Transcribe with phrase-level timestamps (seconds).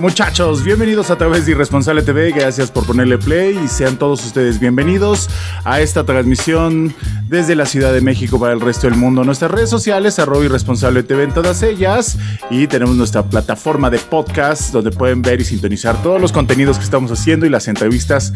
[0.00, 4.58] Muchachos, bienvenidos a través de Irresponsable TV, gracias por ponerle play y sean todos ustedes
[4.58, 5.28] bienvenidos
[5.62, 6.94] a esta transmisión
[7.28, 9.24] desde la Ciudad de México para el resto del mundo.
[9.24, 12.16] Nuestras redes sociales, arroba Irresponsable TV en todas ellas
[12.48, 16.84] y tenemos nuestra plataforma de podcast donde pueden ver y sintonizar todos los contenidos que
[16.84, 18.32] estamos haciendo y las entrevistas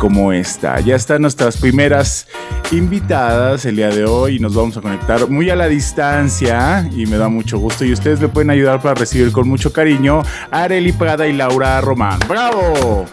[0.00, 0.80] como esta.
[0.80, 2.26] Ya están nuestras primeras
[2.72, 7.04] invitadas el día de hoy y nos vamos a conectar muy a la distancia y
[7.04, 10.62] me da mucho gusto y ustedes me pueden ayudar para recibir con mucho cariño a
[10.62, 12.18] Areli Prada y Laura Román.
[12.26, 13.04] ¡Bravo!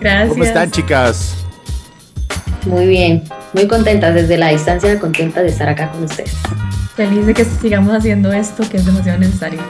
[0.00, 0.30] Gracias.
[0.30, 1.36] ¿Cómo están chicas?
[2.66, 6.34] Muy bien, muy contentas desde la distancia, contenta de estar acá con ustedes.
[6.96, 9.60] Feliz de que sigamos haciendo esto que es demasiado necesario.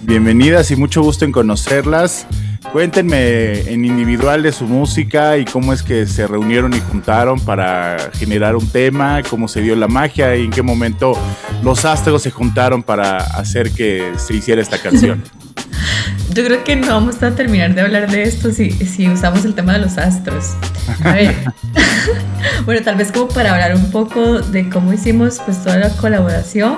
[0.00, 2.26] Bienvenidas y mucho gusto en conocerlas.
[2.72, 7.96] Cuéntenme en individual de su música y cómo es que se reunieron y juntaron para
[8.14, 11.14] generar un tema, cómo se dio la magia y en qué momento
[11.62, 15.22] los astros se juntaron para hacer que se hiciera esta canción.
[16.34, 19.54] Yo creo que no vamos a terminar de hablar de esto si, si usamos el
[19.54, 20.52] tema de los astros.
[21.02, 21.34] A ver,
[22.66, 26.76] bueno, tal vez como para hablar un poco de cómo hicimos pues toda la colaboración.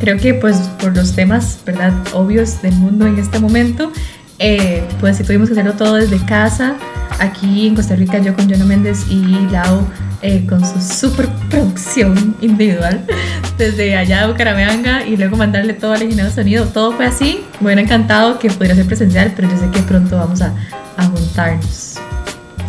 [0.00, 1.92] Creo que pues por los temas, ¿verdad?
[2.14, 3.92] Obvios del mundo en este momento,
[4.38, 6.76] eh, pues tuvimos que hacerlo todo desde casa.
[7.18, 9.86] Aquí en Costa Rica yo con Jono Méndez y Lau
[10.22, 13.06] eh, con su super producción individual
[13.58, 16.66] desde allá de Bucaramanga y luego mandarle todo al ingeniero de sonido.
[16.66, 17.44] Todo fue así.
[17.60, 20.54] Me hubiera encantado que pudiera ser presencial, pero yo sé que pronto vamos a,
[20.96, 21.94] a juntarnos.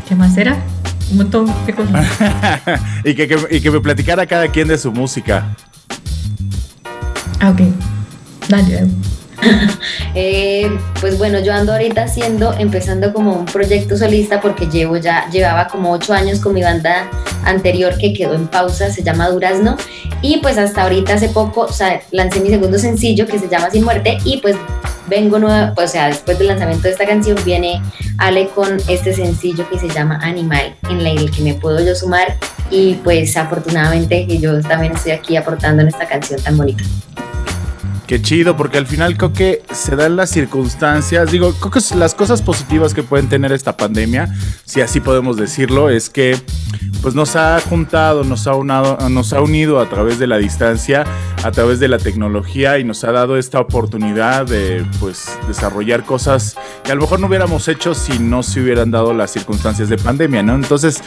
[0.08, 0.58] ¿Qué más era?
[1.12, 2.06] Un montón de cosas.
[3.04, 5.56] y, que, que, y que me platicara cada quien de su música.
[7.40, 7.62] Ah, ok.
[8.50, 8.88] Dale.
[10.20, 15.30] Eh, pues bueno, yo ando ahorita haciendo, empezando como un proyecto solista porque llevo ya,
[15.30, 17.08] llevaba como ocho años con mi banda
[17.44, 19.78] anterior que quedó en pausa, se llama Durazno,
[20.24, 23.70] y pues hasta ahorita hace poco, o sea, lancé mi segundo sencillo que se llama
[23.70, 24.56] Sin Muerte y pues
[25.08, 27.80] vengo nueva, pues, o sea, después del lanzamiento de esta canción viene
[28.18, 32.38] Ale con este sencillo que se llama Animal, en el que me puedo yo sumar
[32.72, 36.84] y pues afortunadamente yo también estoy aquí aportando en esta canción tan bonita.
[38.08, 42.16] Qué chido, porque al final creo que se dan las circunstancias, digo, creo que las
[42.16, 46.40] cosas positivas que pueden tener esta pandemia, si así podemos decirlo, es que
[47.02, 51.04] pues nos ha juntado, nos ha, unado, nos ha unido a través de la distancia,
[51.44, 56.58] a través de la tecnología y nos ha dado esta oportunidad de pues desarrollar cosas
[56.84, 59.98] que a lo mejor no hubiéramos hecho si no se hubieran dado las circunstancias de
[59.98, 60.56] pandemia, ¿no?
[60.56, 61.02] Entonces,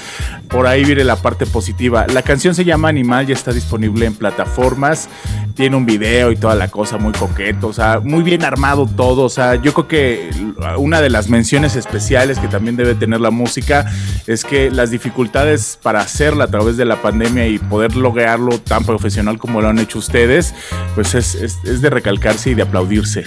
[0.49, 2.07] por ahí viene la parte positiva.
[2.13, 5.09] La canción se llama Animal, ya está disponible en plataformas,
[5.55, 9.25] tiene un video y toda la cosa muy coqueto, o sea, muy bien armado todo,
[9.25, 10.31] o sea, yo creo que
[10.79, 13.91] una de las menciones especiales que también debe tener la música
[14.27, 18.85] es que las dificultades para hacerla a través de la pandemia y poder lograrlo tan
[18.85, 20.20] profesional como lo han hecho ustedes,
[20.95, 23.25] pues es, es, es de recalcarse y de aplaudirse.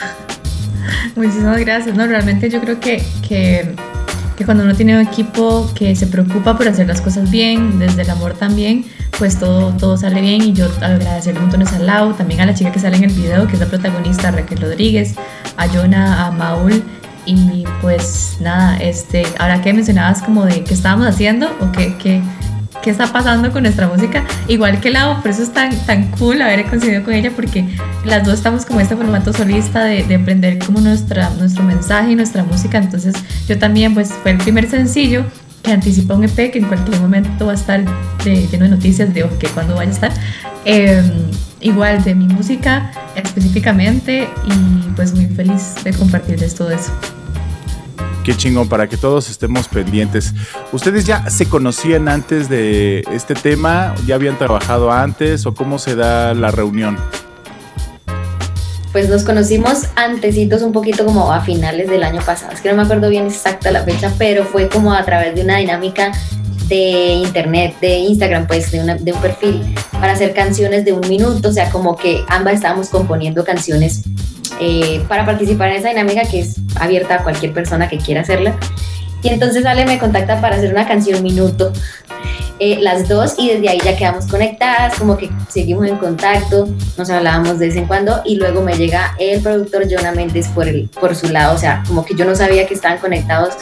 [1.15, 3.75] Muchísimas gracias, no, realmente yo creo que, que,
[4.35, 8.01] que cuando uno tiene un equipo que se preocupa por hacer las cosas bien, desde
[8.01, 8.85] el amor también,
[9.17, 10.41] pues todo, todo sale bien.
[10.41, 13.47] Y yo agradecer montones a Lau, también a la chica que sale en el video,
[13.47, 15.15] que es la protagonista Raquel Rodríguez,
[15.57, 16.83] a Jonah, a Maul.
[17.25, 22.21] Y pues nada, este, ahora que mencionabas como de qué estábamos haciendo o qué, qué,
[22.83, 26.41] qué está pasando con nuestra música, igual que Lau, por eso es tan, tan cool
[26.41, 27.65] haber coincidido con ella porque
[28.05, 32.15] las dos estamos como este formato solista de, de aprender como nuestra, nuestro mensaje y
[32.15, 33.15] nuestra música, entonces
[33.47, 35.23] yo también pues fue el primer sencillo
[35.63, 37.83] que anticipa un EP que en cualquier momento va a estar
[38.25, 40.11] lleno de noticias de que cuando vaya a estar.
[40.65, 41.01] Eh,
[41.63, 46.91] igual de mi música específicamente y pues muy feliz de compartirles todo eso.
[48.23, 50.33] Qué chingón, para que todos estemos pendientes.
[50.71, 53.93] ¿Ustedes ya se conocían antes de este tema?
[54.05, 56.97] ¿Ya habían trabajado antes o cómo se da la reunión?
[58.93, 62.53] pues nos conocimos antecitos un poquito como a finales del año pasado.
[62.53, 65.41] Es que no me acuerdo bien exacta la fecha, pero fue como a través de
[65.41, 66.11] una dinámica
[66.67, 71.01] de internet, de Instagram, pues de, una, de un perfil para hacer canciones de un
[71.09, 74.03] minuto, o sea, como que ambas estábamos componiendo canciones
[74.59, 78.57] eh, para participar en esa dinámica que es abierta a cualquier persona que quiera hacerla.
[79.21, 81.71] Y entonces Ale me contacta para hacer una canción minuto,
[82.59, 86.67] eh, las dos, y desde ahí ya quedamos conectadas, como que seguimos en contacto,
[86.97, 90.67] nos hablábamos de vez en cuando, y luego me llega el productor Jonah Méndez por,
[90.67, 93.55] el, por su lado, o sea, como que yo no sabía que estaban conectados,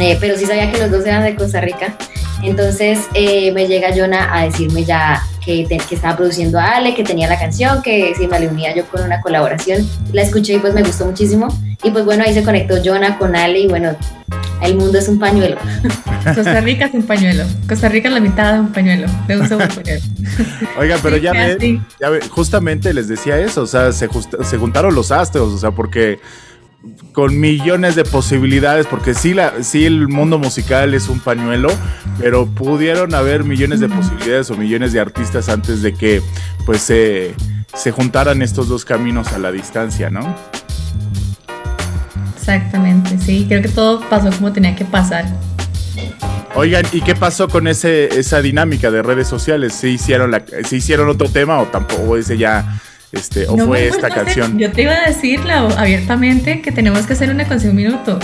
[0.00, 1.96] eh, pero sí sabía que los dos eran de Costa Rica.
[2.42, 7.04] Entonces eh, me llega Jonah a decirme ya que, que, estaba produciendo a Ale, que
[7.04, 9.88] tenía la canción, que si me le unía yo con una colaboración.
[10.12, 11.48] La escuché y pues me gustó muchísimo.
[11.82, 13.96] Y pues bueno, ahí se conectó Jonah con Ale y bueno,
[14.62, 15.56] el mundo es un pañuelo.
[16.34, 17.44] Costa Rica es un pañuelo.
[17.68, 20.02] Costa Rica es la mitad de un pañuelo, de un solo pañuelo.
[20.78, 24.08] Oiga, pero ya, ve, ya justamente les decía eso, o sea, se,
[24.42, 26.18] se juntaron los astros, o sea, porque
[27.12, 31.68] con millones de posibilidades, porque sí, la, sí el mundo musical es un pañuelo,
[32.18, 36.22] pero pudieron haber millones de posibilidades o millones de artistas antes de que
[36.66, 37.34] pues se,
[37.74, 40.34] se juntaran estos dos caminos a la distancia, ¿no?
[42.36, 45.24] Exactamente, sí, creo que todo pasó como tenía que pasar.
[46.56, 49.72] Oigan, ¿y qué pasó con ese, esa dinámica de redes sociales?
[49.72, 52.80] ¿Se hicieron, la, ¿Se hicieron otro tema o tampoco ese ya
[53.14, 54.58] este, o fue esta canción?
[54.58, 58.18] yo te iba a decirla abiertamente que tenemos que hacer una canción minuto.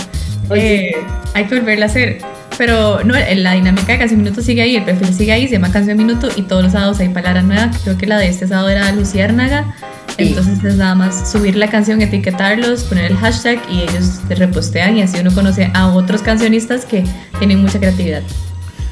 [0.53, 0.95] Eh,
[1.33, 2.19] hay que volverla a hacer.
[2.57, 5.71] Pero no, la dinámica de Canción Minuto sigue ahí, el perfil sigue ahí, se llama
[5.71, 7.71] Canción Minuto y todos los sábados hay palabra nueva.
[7.83, 9.73] Creo que la de este sábado era Luciérnaga.
[10.17, 14.97] Entonces es nada más subir la canción, etiquetarlos, poner el hashtag y ellos te repostean
[14.97, 17.03] y así uno conoce a otros cancionistas que
[17.39, 18.21] tienen mucha creatividad.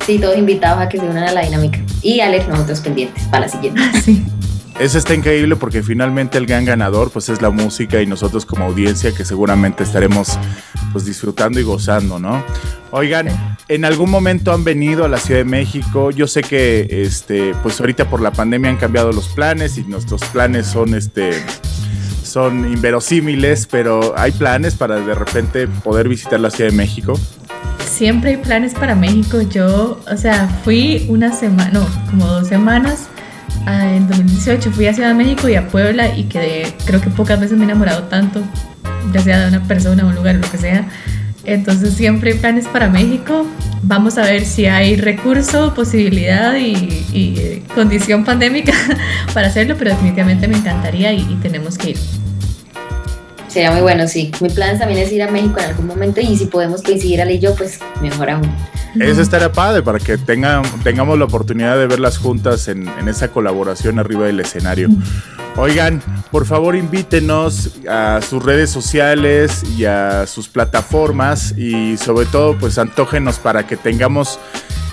[0.06, 1.80] Sí, todos invitados a que se unan a la dinámica.
[2.02, 3.82] Y Alex, nosotros pendientes para la siguiente.
[4.04, 4.24] Sí.
[4.80, 8.64] Eso está increíble porque finalmente el gran ganador pues es la música y nosotros como
[8.64, 10.40] audiencia que seguramente estaremos
[10.94, 12.42] pues disfrutando y gozando, ¿no?
[12.92, 13.28] Oigan,
[13.68, 16.12] en algún momento han venido a la Ciudad de México.
[16.12, 20.24] Yo sé que este pues ahorita por la pandemia han cambiado los planes y nuestros
[20.24, 21.44] planes son este
[22.24, 27.20] son inverosímiles, pero hay planes para de repente poder visitar la Ciudad de México.
[27.86, 29.42] Siempre hay planes para México.
[29.42, 33.10] Yo, o sea, fui una semana, no, como dos semanas
[33.68, 37.40] en 2018 fui a Ciudad de México y a Puebla y quedé, creo que pocas
[37.40, 38.42] veces me he enamorado tanto,
[39.14, 40.88] ya sea de una persona, un lugar, lo que sea.
[41.46, 43.48] Entonces siempre hay planes para México.
[43.82, 48.74] Vamos a ver si hay recurso, posibilidad y, condición pandémica
[49.34, 52.19] para hacerlo, pero definitivamente me encantaría y, y tenemos que ir.
[53.50, 54.32] Sería muy bueno, sí.
[54.40, 57.34] Mi plan también es ir a México en algún momento y si podemos coincidir Ale
[57.34, 58.50] y yo, pues mejor aún.
[59.00, 64.00] Eso estaría padre para que tengan, tengamos la oportunidad de verlas juntas en, esa colaboración
[64.00, 64.90] arriba del escenario.
[65.58, 66.02] Oigan,
[66.32, 72.78] por favor invítenos a sus redes sociales y a sus plataformas y sobre todo pues
[72.78, 74.40] antógenos para que tengamos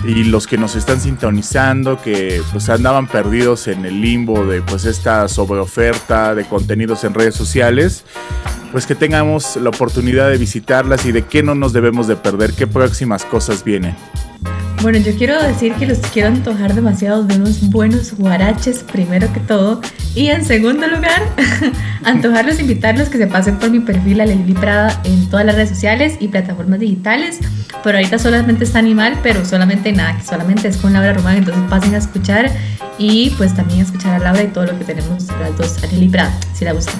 [0.03, 4.85] y los que nos están sintonizando que pues andaban perdidos en el limbo de pues
[4.85, 8.03] esta sobreoferta de contenidos en redes sociales
[8.71, 12.53] pues que tengamos la oportunidad de visitarlas y de qué no nos debemos de perder,
[12.53, 13.95] qué próximas cosas vienen.
[14.81, 19.39] Bueno, yo quiero decir que los quiero antojar demasiado de unos buenos guaraches, primero que
[19.39, 19.81] todo.
[20.13, 21.23] Y en segundo lugar,
[22.03, 26.17] antojarlos, invitarlos que se pasen por mi perfil Aleli Prada en todas las redes sociales
[26.19, 27.39] y plataformas digitales.
[27.83, 31.37] Pero ahorita solamente está Animal, pero solamente nada, que solamente es con Laura Román.
[31.37, 32.51] Entonces pasen a escuchar
[32.99, 36.07] y pues también a escuchar a Laura y todo lo que tenemos las dos Aleli
[36.07, 36.95] Prada, si la buscan.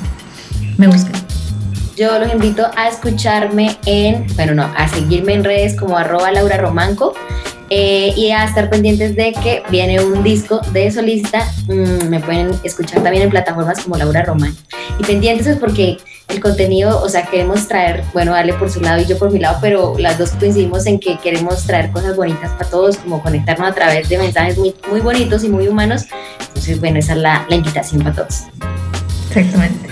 [0.77, 1.13] Me buscan.
[1.95, 6.57] Yo los invito a escucharme en, bueno, no, a seguirme en redes como arroba Laura
[6.57, 7.13] Romanco
[7.69, 11.45] eh, y a estar pendientes de que viene un disco de solista.
[11.67, 14.55] Mm, me pueden escuchar también en plataformas como Laura Román.
[14.99, 15.97] Y pendientes es porque
[16.29, 19.39] el contenido, o sea, queremos traer, bueno, dale por su lado y yo por mi
[19.39, 23.69] lado, pero las dos coincidimos en que queremos traer cosas bonitas para todos, como conectarnos
[23.69, 26.05] a través de mensajes muy, muy bonitos y muy humanos.
[26.47, 28.43] Entonces, bueno, esa es la, la invitación para todos.
[29.29, 29.87] Exactamente.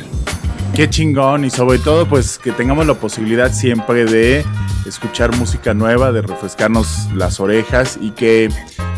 [0.76, 4.44] Qué chingón y sobre todo pues que tengamos la posibilidad siempre de
[4.86, 8.50] escuchar música nueva, de refrescarnos las orejas y que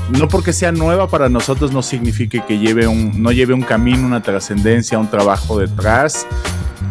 [0.10, 4.06] no porque sea nueva para nosotros no signifique que lleve un, no lleve un camino,
[4.06, 6.26] una trascendencia, un trabajo detrás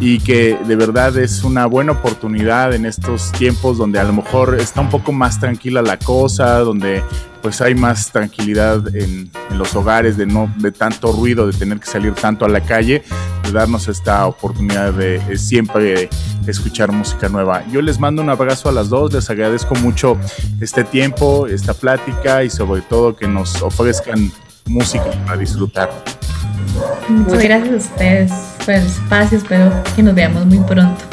[0.01, 4.57] y que de verdad es una buena oportunidad en estos tiempos donde a lo mejor
[4.61, 7.03] está un poco más tranquila la cosa, donde
[7.47, 11.87] pues hay más tranquilidad en, los hogares de no de tanto ruido, de tener que
[11.87, 13.05] salir tanto a la calle,
[13.45, 16.11] de darnos esta oportunidad de, siempre
[16.45, 17.65] escuchar música nueva.
[17.71, 20.19] Yo les mando un abrazo a las dos, les agradezco mucho
[20.61, 24.33] este tiempo, esta plática y sobre todo que nos ofrezcan
[24.65, 25.89] música para disfrutar.
[27.09, 28.33] Muchas gracias a ustedes
[28.65, 31.05] por el espacio, espero que nos veamos muy pronto.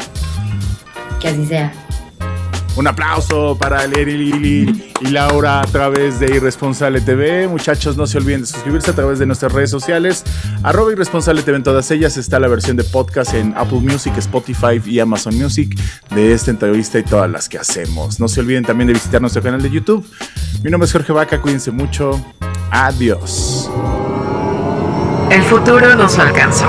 [1.20, 1.83] Que así sea.
[2.76, 7.46] Un aplauso para Lili y Laura a través de Irresponsable TV.
[7.46, 10.24] Muchachos, no se olviden de suscribirse a través de nuestras redes sociales.
[10.64, 12.16] Arroba Irresponsable TV en todas ellas.
[12.16, 15.78] Está la versión de podcast en Apple Music, Spotify y Amazon Music
[16.10, 18.18] de esta entrevista y todas las que hacemos.
[18.18, 20.04] No se olviden también de visitar nuestro canal de YouTube.
[20.64, 22.20] Mi nombre es Jorge Vaca, cuídense mucho.
[22.72, 23.70] Adiós.
[25.30, 26.68] El futuro nos alcanzó.